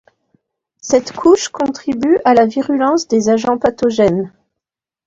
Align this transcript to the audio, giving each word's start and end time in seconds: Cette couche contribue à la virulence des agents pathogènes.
Cette 0.81 1.11
couche 1.11 1.49
contribue 1.49 2.17
à 2.25 2.33
la 2.33 2.47
virulence 2.47 3.07
des 3.07 3.29
agents 3.29 3.59
pathogènes. 3.59 4.33